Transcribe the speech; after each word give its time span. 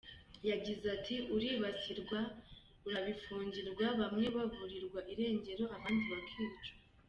Yagize 0.49 0.85
ati: 0.97 1.15
"Uribasirwa, 1.35 2.19
urabifungirwa, 2.87 3.85
bamwe 3.99 4.25
baburirwa 4.35 4.99
irengero, 5.13 5.63
abandi 5.77 6.05
bakicwa. 6.13 6.67